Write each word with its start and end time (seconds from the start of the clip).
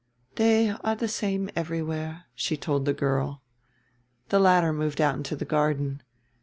"They 0.37 0.71
are 0.71 0.95
the 0.95 1.07
same 1.07 1.51
everywhere," 1.55 2.25
she 2.33 2.57
told 2.57 2.85
the 2.85 2.91
girl. 2.95 3.43
The 4.29 4.39
latter 4.39 4.73
moved 4.73 4.99
out 4.99 5.13
into 5.13 5.35
the 5.35 5.45
garden. 5.45 6.01